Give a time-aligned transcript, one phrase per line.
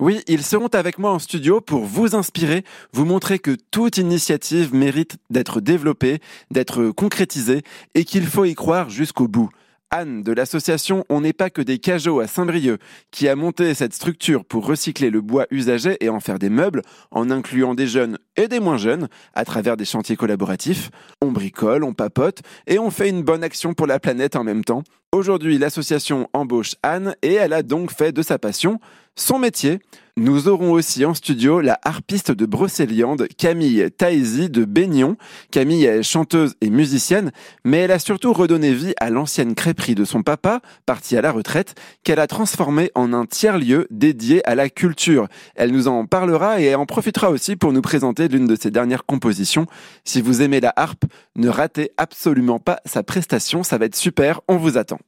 [0.00, 2.62] Oui, ils seront avec moi en studio pour vous inspirer,
[2.92, 6.20] vous montrer que toute initiative mérite d'être développée,
[6.52, 7.62] d'être concrétisée
[7.96, 9.50] et qu'il faut y croire jusqu'au bout.
[9.90, 12.78] Anne de l'association On n'est pas que des cajots à Saint-Brieuc,
[13.10, 16.82] qui a monté cette structure pour recycler le bois usagé et en faire des meubles,
[17.10, 20.90] en incluant des jeunes et des moins jeunes, à travers des chantiers collaboratifs.
[21.22, 24.62] On bricole, on papote et on fait une bonne action pour la planète en même
[24.62, 24.84] temps.
[25.10, 28.78] Aujourd'hui, l'association embauche Anne et elle a donc fait de sa passion
[29.18, 29.80] son métier.
[30.16, 35.16] Nous aurons aussi en studio la harpiste de Brocéliande, Camille Taïsi de Baignon.
[35.52, 37.30] Camille est chanteuse et musicienne,
[37.64, 41.30] mais elle a surtout redonné vie à l'ancienne crêperie de son papa, parti à la
[41.30, 45.28] retraite, qu'elle a transformée en un tiers-lieu dédié à la culture.
[45.54, 49.06] Elle nous en parlera et en profitera aussi pour nous présenter l'une de ses dernières
[49.06, 49.66] compositions.
[50.04, 51.04] Si vous aimez la harpe,
[51.36, 54.98] ne ratez absolument pas sa prestation, ça va être super, on vous attend.